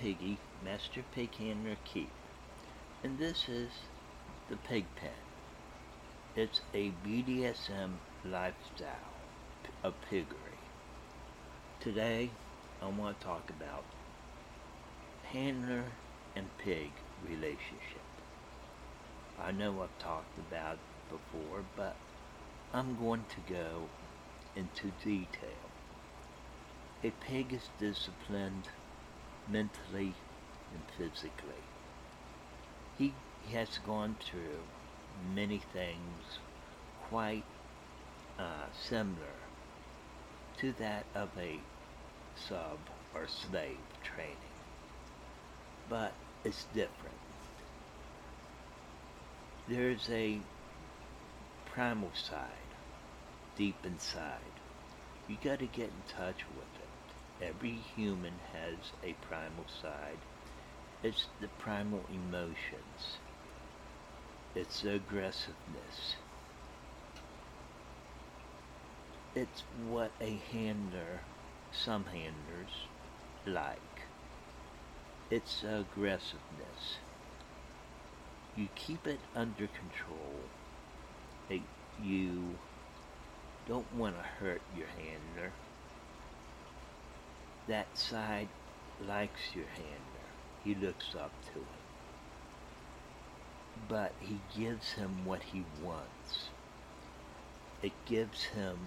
[0.00, 2.08] Piggy, Master Pig Handler Keith,
[3.04, 3.68] and this is
[4.48, 5.10] the Pig Pen.
[6.34, 7.90] It's a BDSM
[8.24, 8.94] lifestyle
[9.84, 10.56] of piggery.
[11.80, 12.30] Today,
[12.80, 13.84] I want to talk about
[15.24, 15.84] handler
[16.34, 16.92] and pig
[17.28, 18.00] relationship.
[19.38, 21.94] I know I've talked about it before, but
[22.72, 23.82] I'm going to go
[24.56, 25.68] into detail.
[27.04, 28.70] A pig is disciplined
[29.50, 30.14] mentally
[30.72, 31.64] and physically.
[32.98, 33.14] He,
[33.52, 34.60] has gone through
[35.34, 36.38] many things
[37.08, 37.42] quite
[38.38, 39.40] uh, similar
[40.58, 41.58] to that of a
[42.36, 42.78] sub
[43.14, 44.36] or slave training.
[45.88, 46.12] But
[46.44, 47.16] it's different.
[49.68, 50.38] There's a
[51.66, 52.46] primal side
[53.56, 54.38] deep inside.
[55.28, 56.79] You got to get in touch with it.
[57.42, 60.18] Every human has a primal side.
[61.02, 63.18] It's the primal emotions.
[64.54, 66.16] It's aggressiveness.
[69.34, 71.20] It's what a handler,
[71.72, 72.88] some handlers,
[73.46, 73.78] like.
[75.30, 76.98] It's aggressiveness.
[78.56, 80.34] You keep it under control.
[81.48, 81.62] It,
[82.02, 82.56] you
[83.68, 85.52] don't want to hurt your handler.
[87.70, 88.48] That side
[89.06, 90.64] likes your hand handler.
[90.64, 91.80] He looks up to him
[93.90, 96.50] but he gives him what he wants.
[97.82, 98.78] It gives him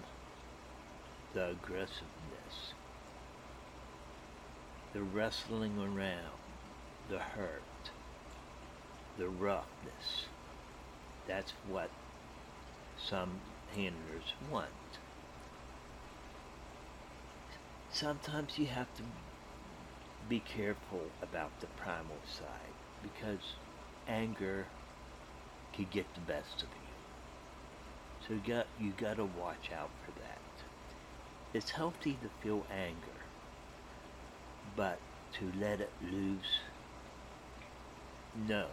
[1.34, 2.74] the aggressiveness,
[4.94, 6.40] the wrestling around,
[7.10, 7.62] the hurt,
[9.18, 10.28] the roughness.
[11.28, 11.90] That's what
[13.10, 13.32] some
[13.76, 14.70] handlers want.
[17.94, 19.04] Sometimes you have to
[20.28, 22.74] be careful about the primal side
[23.04, 23.40] because
[24.08, 24.66] anger
[25.76, 26.96] could get the best of you.
[28.28, 30.42] So you got you got to watch out for that.
[31.54, 33.20] It's healthy to feel anger,
[34.76, 35.00] but
[35.40, 36.60] to let it loose,
[38.48, 38.68] no.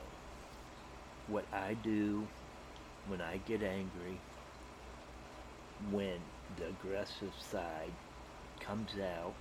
[1.27, 2.27] What I do
[3.07, 4.19] when I get angry,
[5.91, 6.21] when
[6.57, 7.93] the aggressive side
[8.61, 9.35] comes out,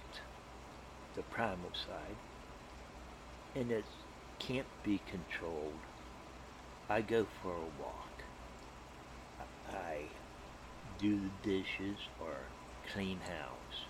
[1.16, 2.16] the primal side,
[3.56, 3.86] and it
[4.40, 5.74] can't be controlled,
[6.90, 8.24] I go for a walk.
[9.72, 10.04] I
[10.98, 12.36] do the dishes or
[12.94, 13.86] clean house.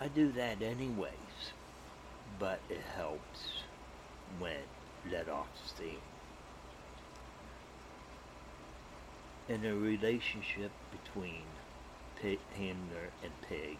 [0.00, 1.52] I do that anyways,
[2.38, 3.64] but it helps
[4.38, 4.54] when
[5.10, 6.00] let off steam.
[9.48, 11.44] In a relationship between
[12.20, 13.78] pig, handler and pig,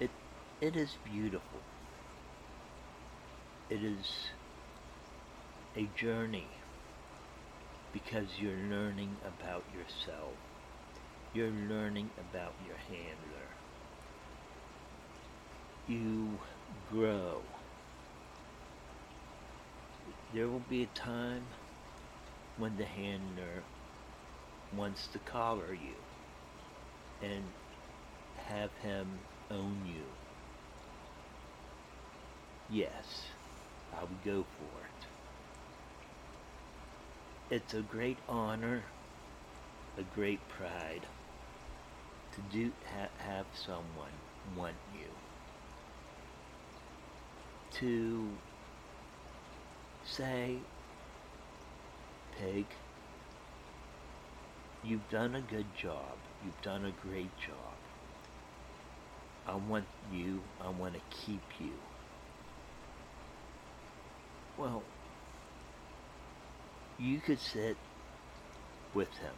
[0.00, 0.10] it,
[0.60, 1.60] it is beautiful.
[3.70, 4.06] It is
[5.76, 6.48] a journey
[7.92, 10.32] because you're learning about yourself.
[11.34, 13.48] You're learning about your handler.
[15.86, 16.38] You
[16.90, 17.42] grow.
[20.34, 21.44] There will be a time
[22.58, 23.62] when the handler
[24.76, 26.07] wants to collar you
[27.20, 27.54] and
[28.36, 30.18] have him own you.
[32.68, 33.26] Yes,
[33.92, 35.06] I would go for it.
[37.50, 38.86] It's a great honor,
[39.98, 41.08] a great pride
[42.32, 45.20] to do ha- have someone want you.
[47.70, 48.42] To
[50.02, 50.68] say,
[52.32, 52.74] Pig,
[54.82, 56.27] you've done a good job.
[56.40, 57.78] You've done a great job.
[59.46, 60.44] I want you.
[60.60, 61.82] I want to keep you.
[64.56, 64.84] Well,
[66.98, 67.78] you could sit
[68.92, 69.36] with him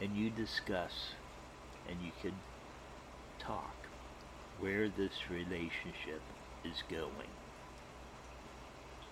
[0.00, 0.92] and you discuss
[1.86, 2.40] and you could
[3.38, 3.90] talk
[4.56, 6.32] where this relationship
[6.64, 7.30] is going.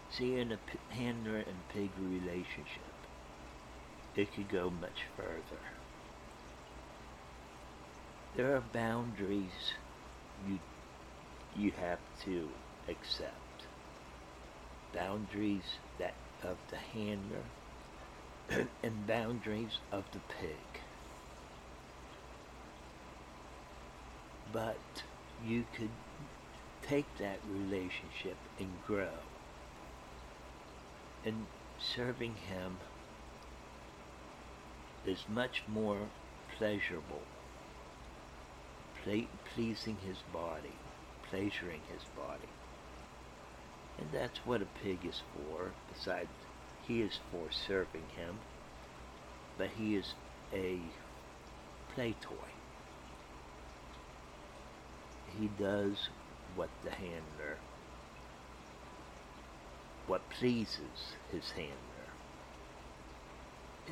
[0.08, 3.08] See, in a p- handler and pig relationship,
[4.14, 5.81] it could go much further.
[8.34, 9.74] There are boundaries
[10.48, 10.58] you
[11.54, 12.48] you have to
[12.88, 13.66] accept.
[14.94, 15.64] Boundaries
[15.98, 17.44] that of the handler
[18.82, 20.56] and boundaries of the pig.
[24.52, 24.76] But
[25.46, 25.90] you could
[26.88, 29.08] take that relationship and grow.
[31.24, 31.46] And
[31.78, 32.78] serving him
[35.06, 35.98] is much more
[36.58, 37.41] pleasurable, ple-
[39.02, 40.72] pleasing his body,
[41.28, 42.48] pleasuring his body.
[43.98, 46.28] And that's what a pig is for, besides
[46.86, 48.38] he is for serving him,
[49.58, 50.14] but he is
[50.52, 50.78] a
[51.94, 52.34] play toy.
[55.38, 56.08] He does
[56.54, 57.58] what the handler,
[60.06, 61.76] what pleases his handler.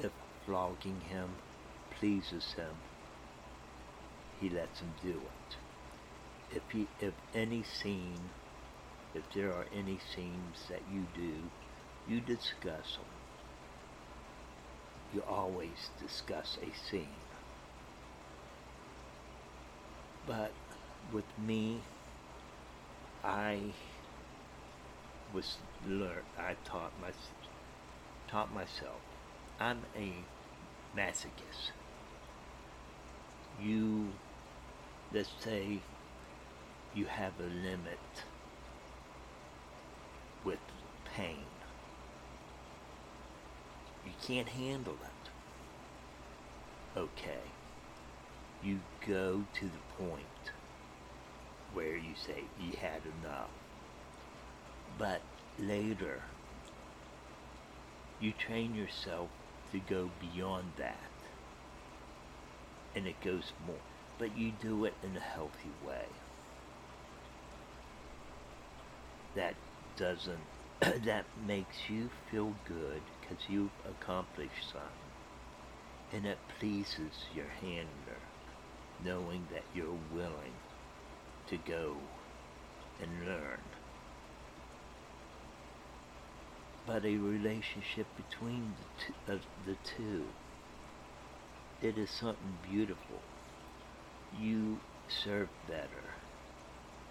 [0.02, 0.12] If
[0.44, 1.30] flogging him
[1.98, 2.76] pleases him,
[4.40, 5.56] he lets him do it.
[6.56, 8.30] If he, if any scene,
[9.14, 11.34] if there are any scenes that you do,
[12.08, 13.04] you discuss them.
[15.12, 17.08] You always discuss a scene.
[20.26, 20.52] But
[21.12, 21.80] with me,
[23.24, 23.60] I
[25.32, 26.26] was learned.
[26.38, 27.10] I taught my
[28.28, 29.00] taught myself.
[29.58, 30.12] I'm a
[30.96, 31.72] masochist.
[33.60, 34.08] You,
[35.12, 35.80] let's say,
[36.94, 37.98] you have a limit
[40.44, 40.58] with
[41.16, 41.44] pain.
[44.04, 46.98] You can't handle it.
[46.98, 47.42] Okay.
[48.62, 50.52] You go to the point
[51.72, 53.50] where you say you had enough.
[54.98, 55.22] But
[55.58, 56.22] later,
[58.20, 59.28] you train yourself
[59.72, 60.98] to go beyond that.
[62.94, 63.89] And it goes more.
[64.20, 66.04] But you do it in a healthy way.
[69.34, 69.54] That
[69.96, 70.44] doesn't,
[71.04, 74.90] that makes you feel good because you've accomplished something.
[76.12, 78.20] And it pleases your handler
[79.02, 80.52] knowing that you're willing
[81.48, 81.94] to go
[83.00, 83.58] and learn.
[86.86, 88.74] But a relationship between
[89.26, 90.24] the two, uh, the two,
[91.80, 93.22] it is something beautiful.
[94.38, 94.78] You
[95.08, 95.88] serve better.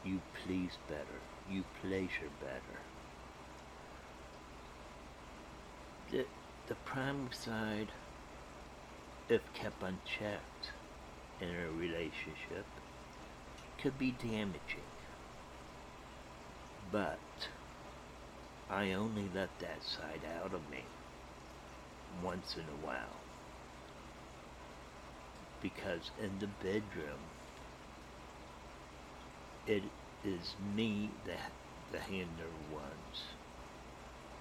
[0.06, 1.20] You please better.
[1.50, 2.80] You pleasure better.
[6.12, 6.26] The,
[6.68, 7.90] the primal side,
[9.28, 10.72] if kept unchecked
[11.42, 12.66] in a relationship,
[13.82, 14.90] could be damaging.
[16.92, 17.20] But
[18.70, 20.84] I only let that side out of me
[22.24, 23.19] once in a while.
[25.62, 27.20] Because in the bedroom,
[29.68, 29.84] it
[30.26, 31.52] is me that
[31.92, 33.22] the handler wants.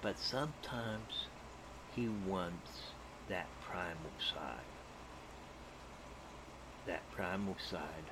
[0.01, 1.27] But sometimes
[1.95, 2.71] he wants
[3.27, 4.71] that primal side.
[6.87, 8.09] That primal side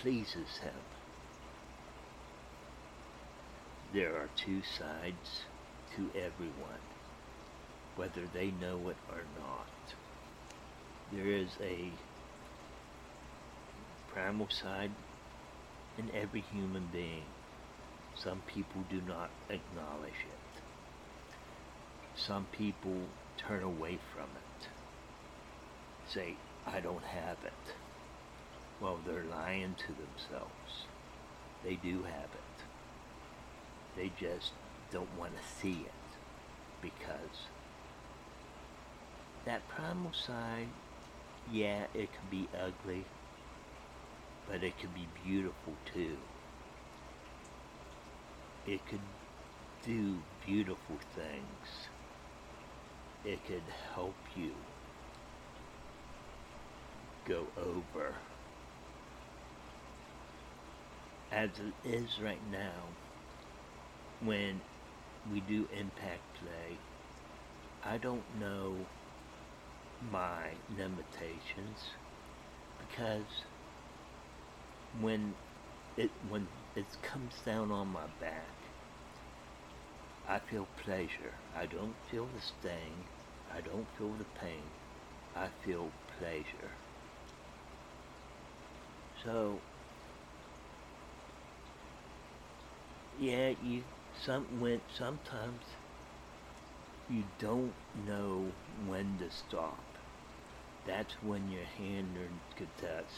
[0.00, 0.72] pleases him.
[3.92, 5.42] There are two sides
[5.96, 6.84] to everyone,
[7.96, 9.66] whether they know it or not.
[11.12, 11.90] There is a
[14.12, 14.90] primal side
[15.96, 17.24] in every human being.
[18.14, 20.60] Some people do not acknowledge it.
[22.14, 22.96] Some people
[23.38, 24.68] turn away from it.
[26.12, 26.34] Say,
[26.66, 27.74] I don't have it.
[28.80, 30.86] Well, they're lying to themselves.
[31.64, 32.64] They do have it.
[33.96, 34.52] They just
[34.92, 35.92] don't want to see it
[36.82, 37.48] because
[39.44, 40.68] that primal side,
[41.52, 43.04] yeah, it can be ugly,
[44.48, 46.16] but it can be beautiful too.
[48.66, 49.00] It could
[49.84, 51.88] do beautiful things.
[53.24, 53.62] It could
[53.94, 54.52] help you
[57.26, 58.14] go over
[61.30, 62.72] as it is right now,
[64.24, 64.60] when
[65.32, 66.76] we do impact play,
[67.84, 68.74] I don't know
[70.00, 71.78] my limitations
[72.78, 73.44] because
[75.00, 75.34] when
[75.96, 78.54] it when it comes down on my back,
[80.28, 81.34] I feel pleasure.
[81.56, 83.08] I don't feel the sting.
[83.52, 84.62] I don't feel the pain.
[85.34, 86.70] I feel pleasure.
[89.24, 89.60] So
[93.20, 93.82] yeah, you
[94.24, 95.62] some when sometimes
[97.10, 97.72] you don't
[98.06, 98.44] know
[98.86, 99.78] when to stop.
[100.86, 102.68] That's when your hand handler could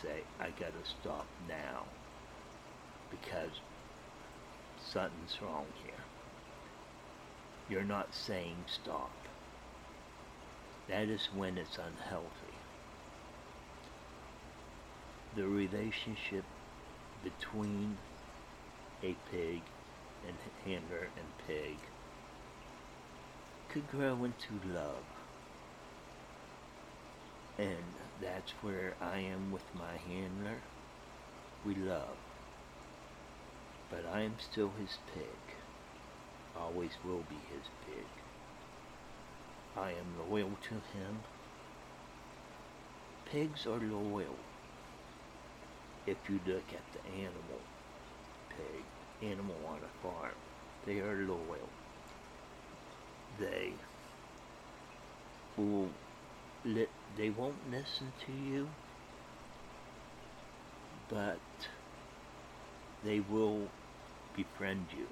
[0.03, 1.85] say, I gotta stop now
[3.11, 3.51] because
[4.93, 6.05] something's wrong here.
[7.69, 9.11] You're not saying stop.
[10.89, 12.27] That is when it's unhealthy.
[15.37, 16.45] The relationship
[17.23, 17.97] between
[19.03, 19.63] a pig
[20.27, 21.77] and handler and pig
[23.73, 25.05] could grow into love.
[27.57, 30.59] And that's where I am with my handler.
[31.65, 32.17] We love.
[33.91, 35.25] But I am still his pig.
[36.59, 38.07] Always will be his pig.
[39.77, 41.21] I am loyal to him.
[43.31, 44.37] Pigs are loyal.
[46.07, 47.61] If you look at the animal
[48.49, 50.35] pig, animal on a farm,
[50.87, 51.69] they are loyal.
[53.41, 53.73] They
[55.57, 55.89] will
[57.17, 58.69] they won't listen to you,
[61.09, 61.39] but
[63.05, 63.63] they will
[64.37, 65.07] befriend you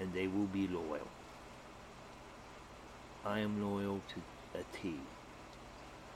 [0.00, 1.08] and they will be loyal.
[3.24, 4.94] I am loyal to a T.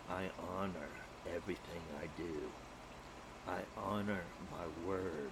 [0.09, 0.89] I honor
[1.35, 2.33] everything I do.
[3.49, 5.31] I honor my word.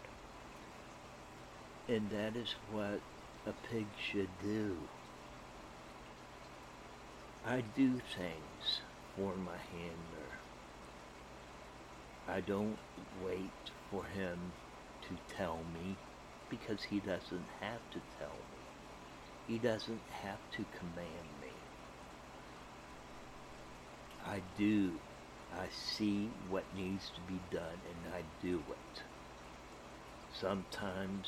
[1.89, 3.01] And that is what
[3.47, 4.77] a pig should do.
[7.47, 8.81] I do things
[9.17, 10.31] for my handler.
[12.29, 12.77] I don't
[13.25, 13.51] wait
[13.91, 14.39] for him
[15.03, 15.97] to tell me
[16.51, 19.55] because he doesn't have to tell me.
[19.55, 21.49] He doesn't have to command me.
[24.27, 24.93] I do.
[25.59, 25.67] I
[25.97, 29.03] see what needs to be done and I do it.
[30.39, 31.27] Sometimes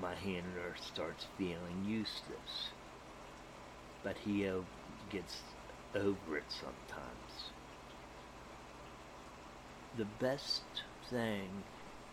[0.00, 2.70] my handler starts feeling useless,
[4.02, 4.48] but he
[5.10, 5.36] gets
[5.94, 7.50] over it sometimes.
[9.98, 10.62] The best
[11.10, 11.48] thing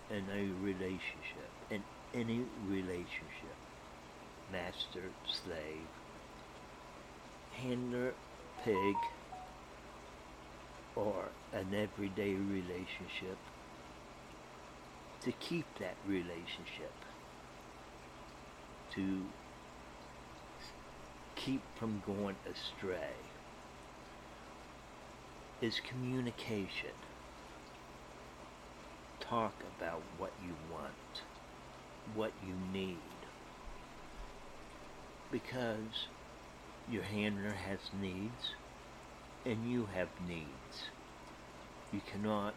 [0.10, 1.82] in a relationship, in
[2.14, 3.56] any relationship,
[4.52, 5.88] master, slave,
[7.62, 8.14] handler,
[8.64, 8.96] pig,
[10.96, 13.38] or an everyday relationship,
[15.22, 16.92] to keep that relationship,
[18.98, 19.22] to
[21.36, 23.14] keep from going astray,
[25.62, 26.96] is communication.
[29.20, 31.22] Talk about what you want,
[32.16, 32.98] what you need,
[35.32, 36.08] because
[36.92, 38.56] your handler has needs
[39.46, 40.90] and you have needs.
[41.94, 42.56] You cannot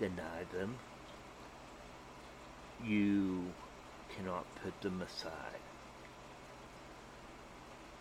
[0.00, 0.76] deny them.
[2.84, 3.52] You
[4.16, 5.60] cannot put them aside.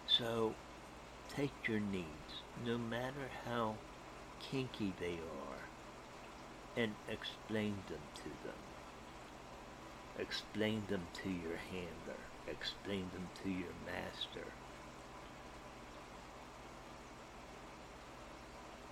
[0.07, 0.53] So
[1.36, 3.75] take your needs, no matter how
[4.39, 8.55] kinky they are, and explain them to them.
[10.19, 12.22] Explain them to your handler.
[12.48, 14.48] Explain them to your master.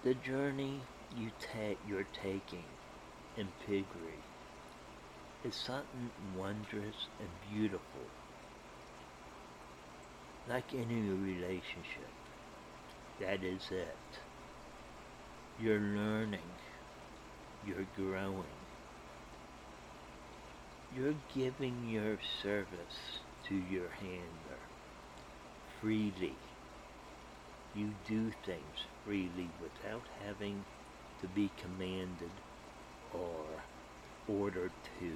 [0.04, 0.82] The journey
[1.16, 2.66] you take you're taking
[3.38, 4.20] in piggery
[5.46, 8.06] is something wondrous and beautiful.
[10.50, 12.12] Like any relationship,
[13.20, 14.20] that is it.
[15.62, 16.40] You're learning.
[17.68, 18.44] You're growing.
[20.96, 24.60] You're giving your service to your handler
[25.82, 26.36] freely.
[27.76, 30.64] You do things freely without having
[31.22, 32.32] to be commanded
[33.14, 33.46] or
[34.28, 35.12] ordered to.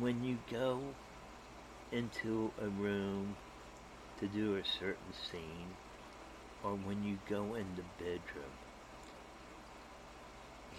[0.00, 0.80] When you go
[1.92, 3.36] into a room
[4.20, 5.68] to do a certain scene,
[6.64, 8.54] or when you go in the bedroom,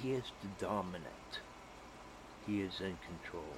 [0.02, 1.40] he is the dominant.
[2.46, 3.56] He is in control.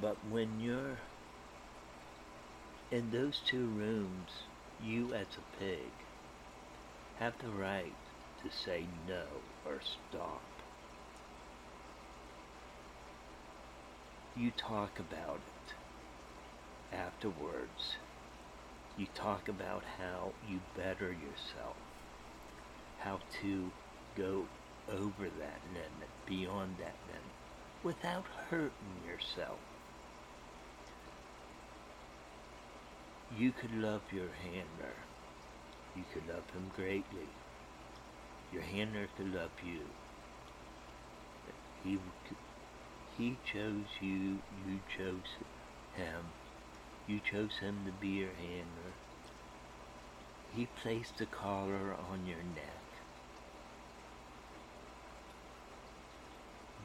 [0.00, 0.98] But when you're
[2.90, 4.30] in those two rooms,
[4.84, 5.90] you as a pig
[7.18, 7.92] have the right
[8.42, 9.22] to say no
[9.66, 10.42] or stop.
[14.36, 17.96] You talk about it afterwards.
[18.96, 21.76] You talk about how you better yourself,
[23.00, 23.70] how to
[24.16, 24.44] go
[24.90, 27.32] over that limit, beyond that limit,
[27.82, 28.70] without hurting
[29.06, 29.58] yourself.
[33.38, 34.94] You could love your handler.
[35.96, 37.28] You could love him greatly.
[38.52, 39.80] Your handler could love you.
[41.84, 41.98] He
[43.16, 44.38] he chose you.
[44.66, 45.36] You chose
[45.94, 46.24] him.
[47.06, 48.92] You chose him to be your handler.
[50.54, 52.64] He placed a collar on your neck.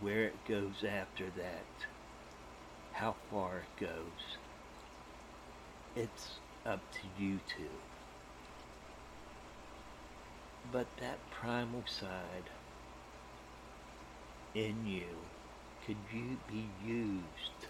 [0.01, 1.87] Where it goes after that,
[2.91, 4.37] how far it goes,
[5.95, 7.92] it's up to you two.
[10.71, 12.49] But that primal side
[14.55, 15.17] in you
[15.85, 17.67] could you be used.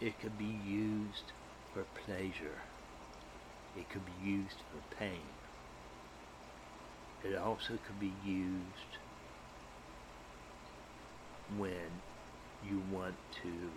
[0.00, 1.32] It could be used
[1.72, 2.58] for pleasure.
[3.76, 5.22] It could be used for pain.
[7.24, 8.98] It also could be used
[11.56, 12.00] when
[12.68, 13.70] you want to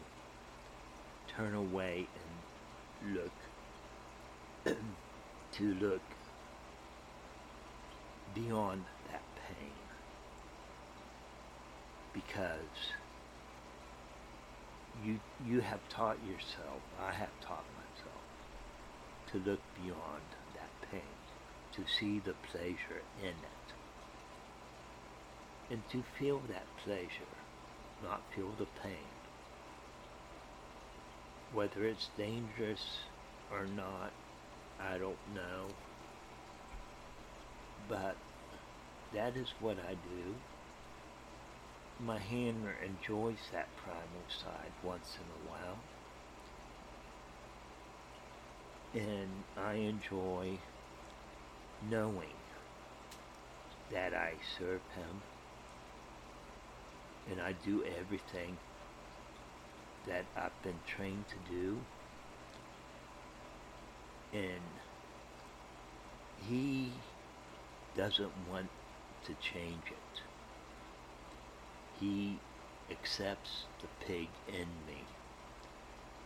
[1.27, 2.08] turn away
[3.03, 3.32] and look
[5.53, 6.01] to look
[8.34, 9.72] beyond that pain.
[12.13, 12.94] Because
[15.04, 18.24] you you have taught yourself I have taught myself
[19.32, 20.22] to look beyond
[20.54, 21.02] that pain
[21.74, 23.74] to see the pleasure in it.
[25.72, 27.34] And to feel that pleasure
[28.04, 29.10] not feel the pain.
[31.54, 33.00] Whether it's dangerous
[33.52, 34.12] or not
[34.80, 35.68] I don't know
[37.88, 38.16] but
[39.13, 40.36] that is what I do.
[42.04, 45.78] My handler enjoys that primal side once in a while.
[48.94, 50.58] And I enjoy
[51.90, 52.34] knowing
[53.92, 55.22] that I serve him
[57.30, 58.58] and I do everything
[60.08, 61.78] that I've been trained to do.
[64.34, 64.62] And
[66.48, 66.92] he
[67.95, 68.69] doesn't want
[69.25, 70.21] to change it.
[72.00, 72.39] He
[72.91, 75.03] accepts the pig in me.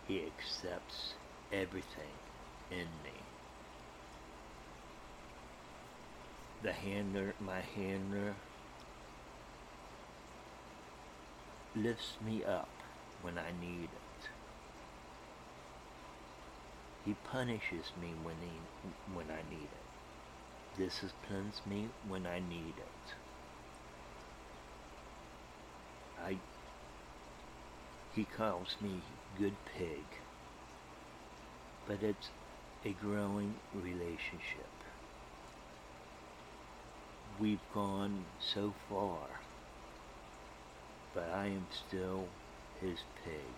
[0.07, 1.13] He accepts
[1.51, 2.15] everything
[2.71, 3.17] in me.
[6.63, 8.33] The handler, my handler,
[11.75, 12.69] lifts me up
[13.21, 14.29] when I need it.
[17.05, 19.87] He punishes me when he when I need it
[20.77, 23.13] disciplines me when I need it.
[26.23, 26.37] I
[28.15, 29.01] he calls me
[29.39, 30.03] good pig,
[31.87, 32.29] but it's
[32.85, 34.69] a growing relationship.
[37.39, 39.27] We've gone so far,
[41.13, 42.25] but I am still
[42.81, 43.53] his pig.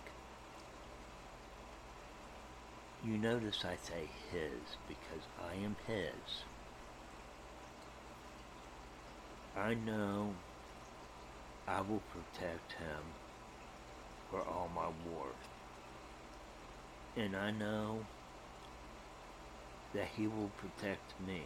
[3.02, 6.44] You notice I say his because I am his.
[9.56, 10.32] I know
[11.66, 13.02] I will protect him
[14.30, 15.34] for all my worth.
[17.16, 17.98] And I know
[19.92, 21.42] that he will protect me,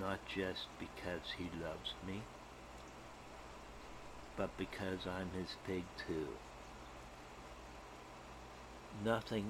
[0.00, 2.22] not just because he loves me,
[4.36, 6.26] but because I'm his pig too.
[9.04, 9.44] Nothing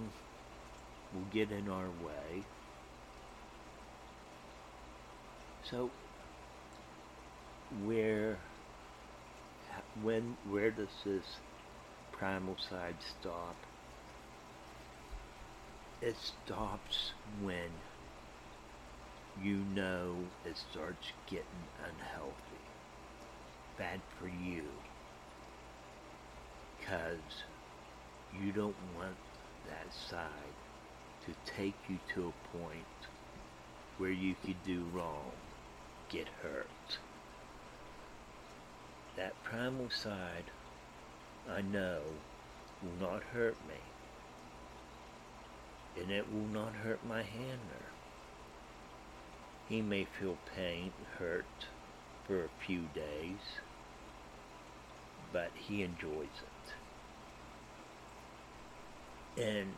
[1.15, 2.43] will get in our way.
[5.71, 5.91] So
[7.87, 8.39] where
[10.03, 11.25] when where does this
[12.13, 13.55] primal side stop?
[16.01, 17.71] It stops when
[19.43, 21.45] you know it starts getting
[21.79, 22.65] unhealthy,
[23.77, 24.63] bad for you,
[26.79, 27.45] because
[28.43, 29.17] you don't want
[29.67, 30.55] that side
[31.27, 32.87] to take you to a point
[33.99, 35.33] where you could do wrong,
[36.11, 36.99] get hurt
[39.19, 40.45] that primal side
[41.51, 42.01] I know
[42.83, 43.75] will not hurt me.
[46.01, 47.89] And it will not hurt my handler.
[49.69, 51.67] He may feel pain, hurt
[52.29, 53.59] for a few days,
[55.33, 56.29] but he enjoys
[59.37, 59.43] it.
[59.43, 59.73] And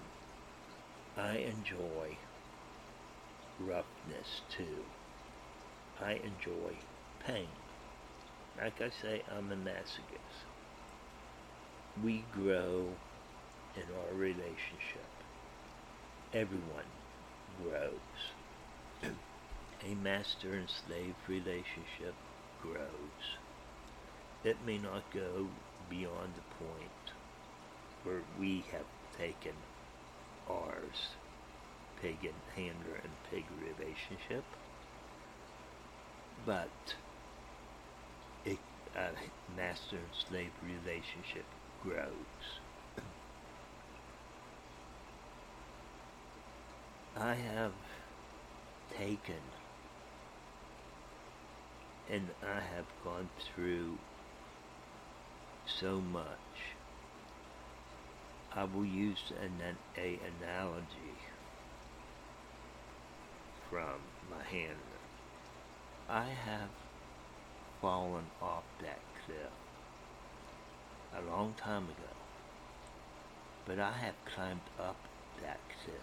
[1.16, 2.18] I enjoy
[3.58, 4.84] roughness too.
[5.98, 6.74] I enjoy
[7.26, 7.48] pain.
[8.62, 10.44] Like I say, I'm a masochist.
[12.04, 12.88] We grow
[13.74, 15.08] in our relationship.
[16.34, 16.84] Everyone
[17.64, 19.12] grows.
[19.82, 22.14] a master and slave relationship
[22.62, 23.38] grows.
[24.44, 25.46] It may not go
[25.88, 27.14] beyond the point
[28.04, 29.54] where we have taken
[30.50, 31.16] ours,
[32.02, 34.44] pig and handler and pig relationship,
[36.44, 36.68] but
[39.00, 41.44] a master and slave relationship
[41.82, 42.60] grows.
[47.16, 47.72] I have
[48.96, 49.42] taken
[52.10, 53.96] and I have gone through
[55.66, 56.26] so much.
[58.52, 61.16] I will use an, a analogy
[63.70, 64.76] from my hand.
[66.08, 66.68] I have
[67.80, 69.52] fallen off that cliff
[71.16, 72.14] a long time ago.
[73.66, 74.96] But I have climbed up
[75.42, 75.96] that cliff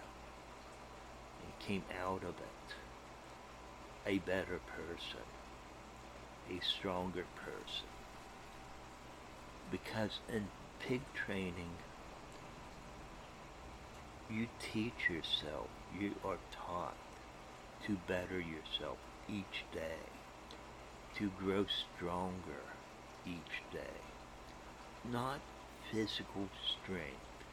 [1.44, 2.76] and came out of it
[4.08, 5.26] a better person,
[6.50, 7.88] a stronger person.
[9.70, 10.46] Because in
[10.80, 11.74] pig training,
[14.32, 15.68] you teach yourself,
[16.00, 16.96] you are taught
[17.86, 18.98] to better yourself
[19.30, 20.17] each day,
[21.18, 22.62] to grow stronger
[23.26, 24.00] each day.
[25.12, 25.40] Not
[25.92, 26.48] physical
[26.84, 27.46] strength,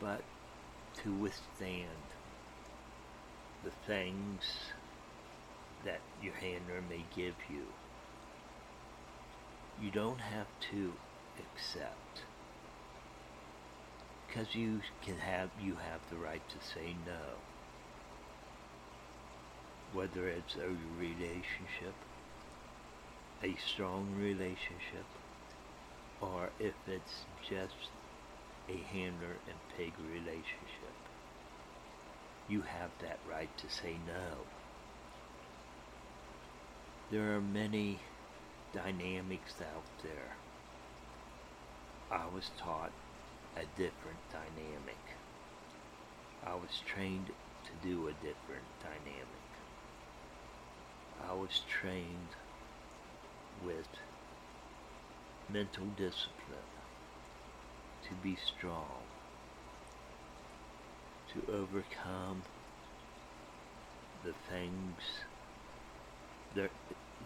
[0.00, 0.22] but
[1.02, 2.06] to withstand
[3.64, 4.42] the things
[5.84, 7.64] that your handler may give you.
[9.82, 10.92] You don't have to
[11.38, 12.22] accept
[14.26, 17.36] because you can have you have the right to say no
[19.92, 21.94] whether it's a relationship
[23.42, 25.04] a strong relationship
[26.20, 27.90] or if it's just
[28.68, 30.94] a handler and pig relationship
[32.48, 34.38] you have that right to say no
[37.10, 37.98] there are many
[38.72, 40.36] dynamics out there
[42.10, 42.92] I was taught
[43.56, 45.02] a different dynamic.
[46.46, 47.26] I was trained
[47.64, 49.48] to do a different dynamic.
[51.28, 52.36] I was trained
[53.66, 53.88] with
[55.52, 56.70] mental discipline
[58.08, 59.02] to be strong,
[61.32, 62.42] to overcome
[64.24, 65.00] the things
[66.54, 66.70] there,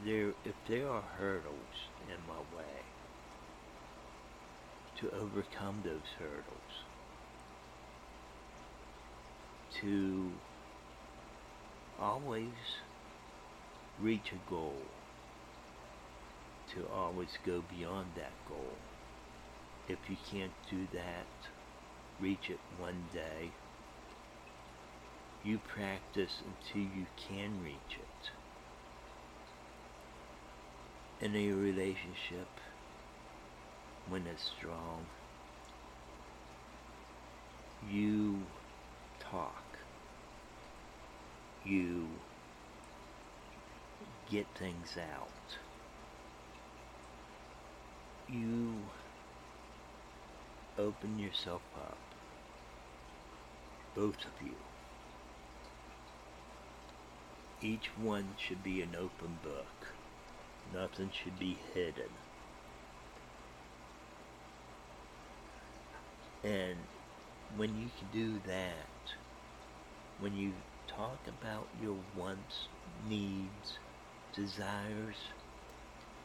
[0.04, 1.52] there if there are hurdles
[2.08, 2.64] in my way
[5.00, 6.74] to overcome those hurdles,
[9.80, 10.30] to
[12.00, 12.42] always
[14.02, 14.74] reach a goal,
[16.78, 18.76] to always go beyond that goal.
[19.88, 21.26] If you can't do that,
[22.20, 23.50] reach it one day.
[25.44, 28.30] You practice until you can reach it.
[31.24, 32.48] In a relationship,
[34.08, 35.06] when it's strong,
[37.90, 38.38] you
[39.20, 39.64] talk.
[41.64, 42.06] You
[44.30, 45.28] get things out.
[48.30, 48.74] You
[50.78, 51.96] open yourself up.
[53.94, 54.52] Both of you.
[57.62, 59.94] Each one should be an open book.
[60.74, 62.10] Nothing should be hidden.
[66.44, 66.76] And
[67.56, 69.14] when you can do that,
[70.20, 70.52] when you
[70.86, 72.68] talk about your wants,
[73.08, 73.78] needs,
[74.34, 75.16] desires,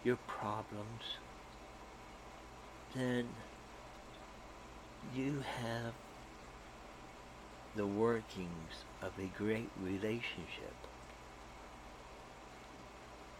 [0.04, 1.04] your problems,
[2.95, 3.27] then
[5.15, 5.93] you have
[7.75, 10.73] the workings of a great relationship.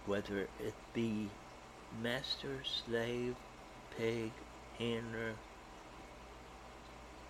[0.06, 1.30] Whether it be
[2.02, 3.36] master, slave,
[3.98, 4.32] pig,
[4.78, 5.34] handler,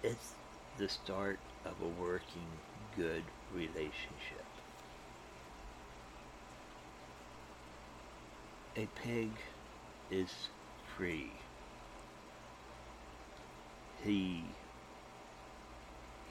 [0.01, 0.33] it's
[0.77, 2.47] the start of a working
[2.95, 4.45] good relationship.
[8.75, 9.29] A pig
[10.09, 10.29] is
[10.97, 11.31] free.
[14.04, 14.44] He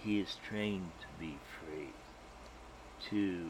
[0.05, 1.93] he is trained to be free,
[3.09, 3.49] to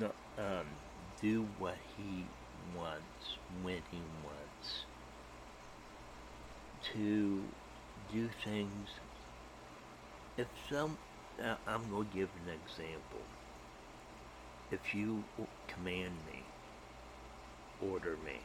[0.00, 0.66] no, um,
[1.20, 2.24] do what he
[2.76, 4.84] wants when he wants
[6.92, 7.42] to
[8.12, 8.88] do things.
[10.36, 10.98] If some,
[11.42, 13.22] uh, I'm going to give an example.
[14.70, 15.22] If you
[15.68, 16.42] command me,
[17.80, 18.38] order me,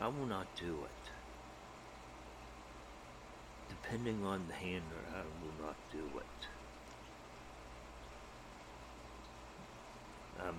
[0.00, 1.19] I will not do it.
[3.90, 6.46] Depending on the handler, I will not do it.
[10.46, 10.54] Um,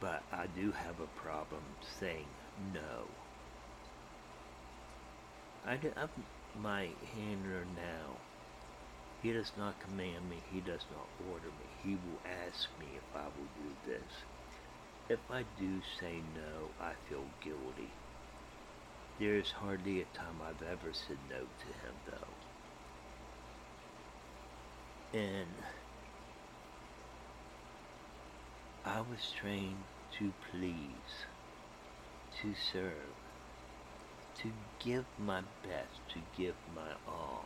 [0.00, 1.62] but I do have a problem
[1.98, 2.28] saying
[2.72, 3.08] no.
[5.66, 6.08] I, am
[6.62, 8.14] my handler now.
[9.20, 10.36] He does not command me.
[10.52, 11.66] He does not order me.
[11.82, 14.12] He will ask me if I will do this.
[15.08, 17.90] If I do say no, I feel guilty.
[19.18, 22.39] There is hardly a time I've ever said no to him, though.
[25.12, 25.48] And
[28.84, 29.82] I was trained
[30.18, 31.26] to please,
[32.42, 32.92] to serve
[34.42, 37.44] to give my best, to give my all.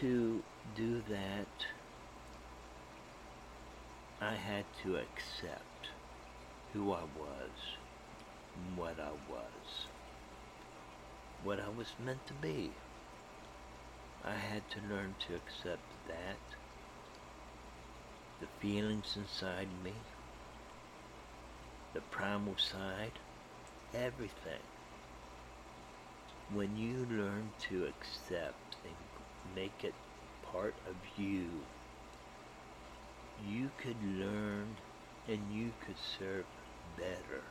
[0.00, 0.42] To
[0.76, 1.46] do that,
[4.20, 5.88] I had to accept
[6.72, 7.50] who I was,
[8.76, 9.86] what I was,
[11.44, 12.70] what I was meant to be.
[14.24, 16.36] I had to learn to accept that
[18.40, 19.92] the feelings inside me,
[21.94, 23.12] the primal side,
[23.94, 24.60] everything.
[26.54, 29.94] When you learn to accept and make it
[30.52, 31.48] part of you,
[33.48, 34.76] you could learn
[35.28, 36.44] and you could serve
[36.96, 37.42] better.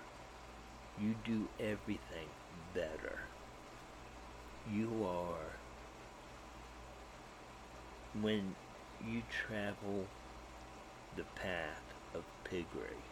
[1.02, 2.30] You do everything
[2.76, 3.20] better.
[4.72, 5.59] You are,
[8.14, 8.56] when
[9.06, 10.06] you travel
[11.16, 11.84] the path
[12.16, 13.04] of piggery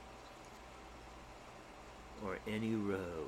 [2.25, 3.27] or any road,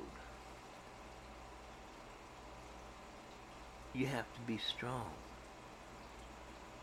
[3.94, 5.10] you have to be strong.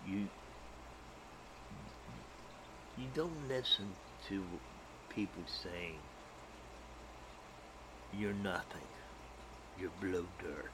[0.10, 0.28] You
[2.98, 3.88] you don't listen
[4.30, 4.42] to
[5.10, 6.00] people saying
[8.18, 8.88] you're nothing.
[9.80, 10.72] You're blow dirt.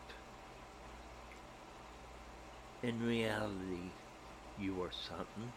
[2.83, 3.91] In reality,
[4.59, 5.51] you are something.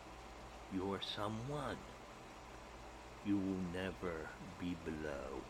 [0.72, 1.76] You are someone.
[3.24, 4.28] You will never
[4.58, 5.42] be below.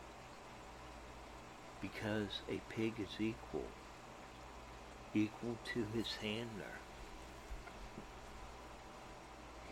[1.80, 3.68] Because a pig is equal.
[5.14, 6.76] Equal to his handler.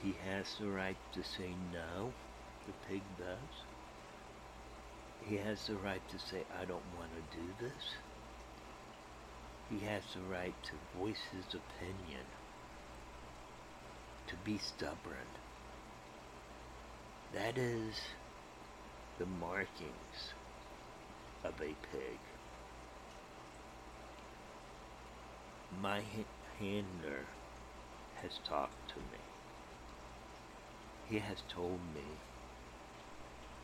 [0.02, 2.12] He has the right to say no,
[2.66, 3.64] the pig does.
[5.26, 7.84] He has the right to say, I don't want to do this.
[9.70, 12.26] He has the right to voice his opinion,
[14.34, 15.30] to be stubborn.
[17.32, 18.00] That is
[19.18, 20.34] the markings
[21.44, 22.18] of a pig.
[25.80, 26.02] My
[26.58, 27.26] handler
[28.22, 29.22] has talked to me.
[31.10, 32.02] He has told me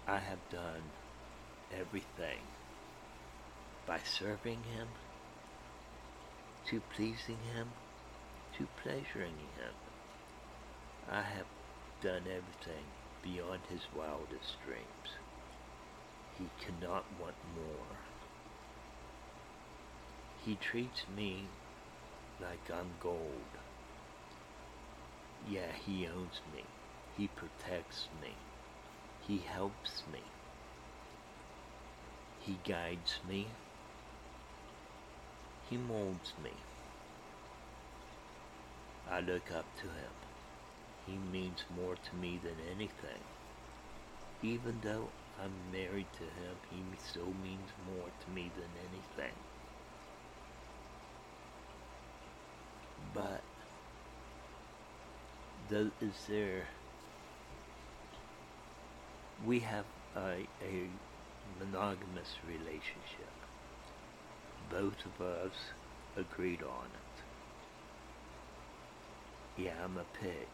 [0.07, 0.83] I have done
[1.73, 2.41] everything
[3.87, 4.89] by serving him,
[6.69, 7.69] to pleasing him,
[8.59, 9.90] to pleasuring him.
[11.13, 11.47] I have
[12.01, 12.85] done everything
[13.21, 15.19] beyond his wildest dreams.
[16.39, 17.99] He cannot want more.
[20.45, 21.47] He treats me
[22.41, 23.51] like I'm gold.
[25.49, 26.63] Yeah, he owns me.
[27.17, 28.35] He protects me.
[29.27, 30.21] He helps me.
[32.39, 33.49] He guides me.
[35.69, 36.53] He molds me.
[39.11, 40.30] I look up to him.
[41.11, 43.21] He means more to me than anything.
[44.43, 45.09] Even though
[45.43, 46.77] I'm married to him, he
[47.11, 49.35] still means more to me than anything.
[53.13, 53.43] But
[55.69, 56.67] does, is there
[59.45, 60.89] we have a, a
[61.59, 63.35] monogamous relationship.
[64.71, 65.55] Both of us
[66.17, 66.87] agreed on
[69.57, 69.65] it.
[69.65, 70.47] Yeah, I'm a pig.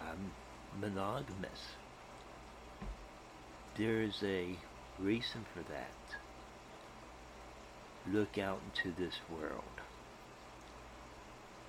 [0.00, 0.32] I'm
[0.80, 1.76] monogamous.
[3.76, 4.56] There is a
[4.98, 6.16] reason for that.
[8.12, 9.62] Look out into this world.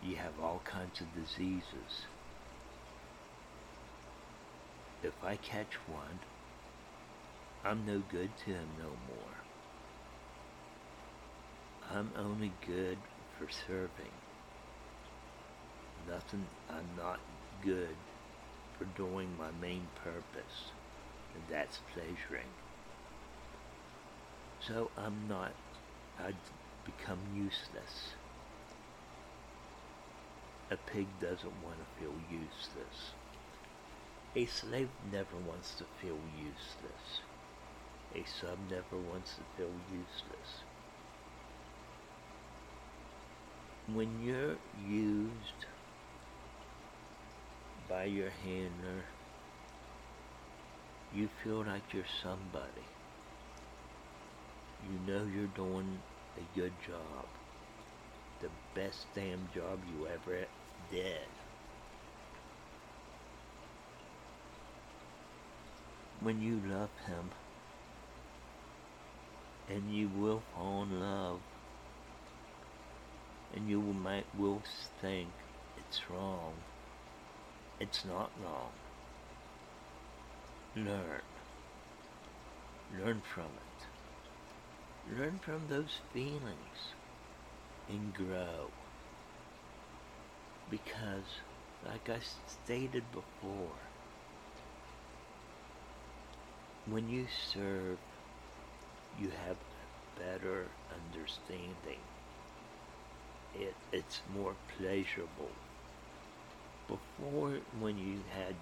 [0.03, 2.05] You have all kinds of diseases
[5.03, 6.19] if I catch one,
[7.65, 9.35] I'm no good to him no more.
[11.91, 12.97] I'm only good
[13.37, 14.11] for serving.
[16.07, 17.19] Nothing, I'm not
[17.63, 17.95] good
[18.81, 20.71] for doing my main purpose,
[21.35, 22.47] and that's pleasuring.
[24.59, 25.53] So I'm not,
[26.19, 26.35] I'd
[26.83, 28.15] become useless.
[30.71, 33.11] A pig doesn't want to feel useless.
[34.35, 37.21] A slave never wants to feel useless.
[38.15, 40.63] A sub never wants to feel useless.
[43.93, 45.65] When you're used
[47.91, 49.03] by your hand or
[51.13, 52.87] you feel like you're somebody.
[54.83, 55.99] You know you're doing
[56.37, 57.25] a good job.
[58.39, 60.45] The best damn job you ever
[60.89, 61.27] did.
[66.21, 67.31] when you love him
[69.67, 71.39] and you will fall in love
[73.55, 74.61] and you might will
[75.01, 75.29] think
[75.77, 76.53] it's wrong
[77.81, 78.71] it's not wrong
[80.75, 81.21] learn
[82.99, 86.79] learn from it learn from those feelings
[87.89, 88.67] and grow
[90.69, 91.41] because
[91.85, 93.75] like I stated before
[96.91, 97.97] when you serve,
[99.19, 99.57] you have
[100.17, 102.01] better understanding.
[103.55, 105.51] It, it's more pleasurable.
[106.87, 108.55] Before, when you had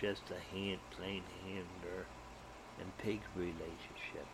[0.00, 2.06] just a hand, plain handler
[2.80, 4.26] and pig relationship,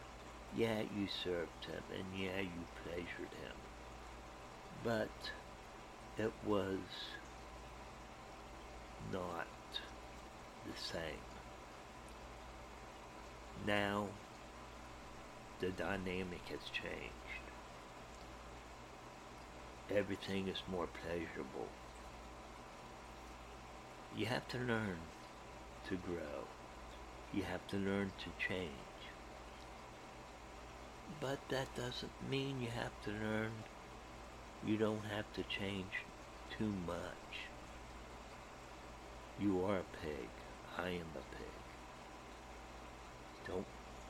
[0.56, 3.56] yeah, you served him and yeah, you pleasured him.
[4.82, 5.08] But
[6.16, 6.78] it was
[9.12, 9.46] not
[10.66, 11.02] the same.
[13.66, 14.06] Now,
[15.60, 17.12] the dynamic has changed.
[19.90, 21.68] Everything is more pleasurable.
[24.16, 24.98] You have to learn
[25.88, 26.46] to grow.
[27.32, 28.70] You have to learn to change.
[31.20, 33.52] But that doesn't mean you have to learn
[34.66, 36.04] you don't have to change
[36.58, 37.46] too much.
[39.40, 40.28] You are a pig.
[40.76, 41.58] I am a pig.
[43.46, 43.66] Don't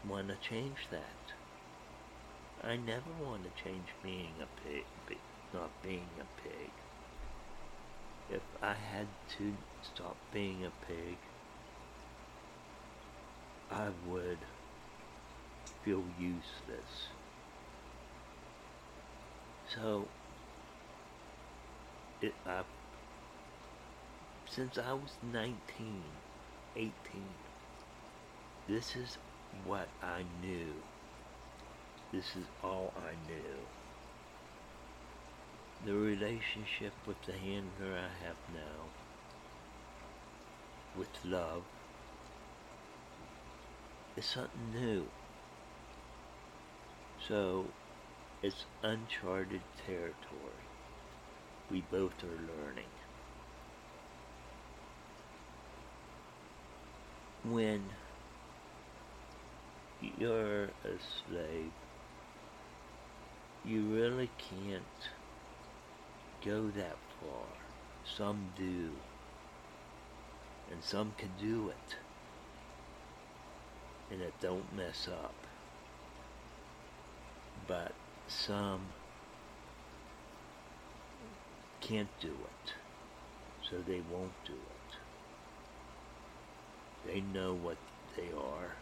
[0.08, 2.66] want to change that.
[2.66, 4.84] I never want to change being a pig,
[5.52, 6.70] not being a pig.
[8.30, 9.06] If I had
[9.38, 11.16] to stop being a pig,
[13.70, 14.38] I would
[15.82, 17.08] feel useless.
[19.74, 20.04] So,
[22.20, 22.60] it, I,
[24.46, 26.02] since I was 19,
[26.76, 26.92] 18,
[28.68, 29.16] this is
[29.64, 30.74] what I knew.
[32.12, 33.77] This is all I knew.
[35.86, 38.90] The relationship with the handler I have now,
[40.98, 41.62] with love,
[44.16, 45.06] is something new.
[47.28, 47.66] So,
[48.42, 50.66] it's uncharted territory.
[51.70, 52.90] We both are learning.
[57.44, 57.84] When
[60.18, 61.70] you're a slave,
[63.64, 64.82] you really can't
[66.44, 67.46] go that far.
[68.04, 68.90] Some do.
[70.70, 71.96] And some can do it.
[74.10, 75.34] And it don't mess up.
[77.66, 77.92] But
[78.26, 78.80] some
[81.80, 82.72] can't do it.
[83.68, 84.96] So they won't do it.
[87.06, 87.76] They know what
[88.16, 88.74] they are.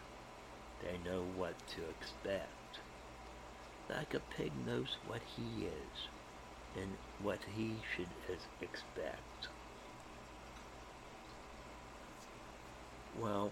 [0.82, 2.80] They know what to expect.
[3.88, 6.08] Like a pig knows what he is
[6.76, 6.90] and
[7.22, 8.08] what he should
[8.60, 9.48] expect.
[13.20, 13.50] Well,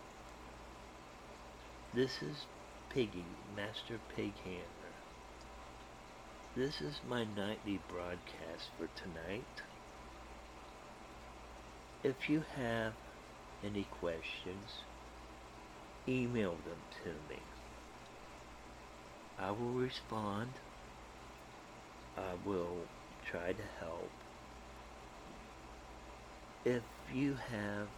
[1.95, 2.47] this is
[2.91, 3.25] Piggy,
[3.57, 4.65] Master Pig Handler.
[6.57, 9.63] This is my nightly broadcast for tonight.
[12.03, 12.93] If you have
[13.65, 14.85] any questions,
[16.07, 17.41] email them to me.
[19.39, 20.51] I will respond.
[22.17, 22.87] I will
[23.31, 24.11] try to help.
[26.65, 26.83] If
[27.15, 27.89] you have,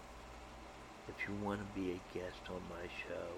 [1.09, 3.29] if you want to be a guest on my show,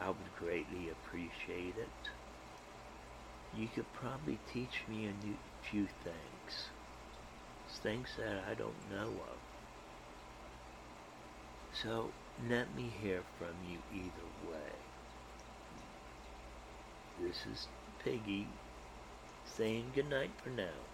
[0.00, 2.10] I would greatly appreciate it.
[3.56, 5.36] You could probably teach me a new,
[5.70, 6.68] few things.
[7.82, 9.38] Things that I don't know of.
[11.82, 12.10] So,
[12.50, 14.72] let me hear from you either way.
[17.20, 17.68] This is
[18.04, 18.46] Piggy
[19.44, 20.91] saying goodnight for now.